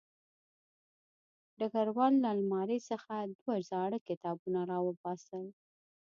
ډګروال 1.59 2.13
له 2.23 2.29
المارۍ 2.37 2.79
څخه 2.89 3.13
دوه 3.39 3.55
زاړه 3.69 3.99
کتابونه 4.09 4.59
راوباسل 4.71 5.45